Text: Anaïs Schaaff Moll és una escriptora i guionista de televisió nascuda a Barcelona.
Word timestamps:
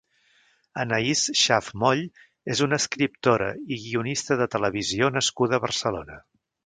Anaïs 0.83 1.19
Schaaff 1.41 1.67
Moll 1.83 2.01
és 2.55 2.63
una 2.67 2.79
escriptora 2.85 3.51
i 3.75 3.77
guionista 3.83 4.39
de 4.41 4.49
televisió 4.57 5.11
nascuda 5.19 5.61
a 5.61 5.67
Barcelona. 5.69 6.19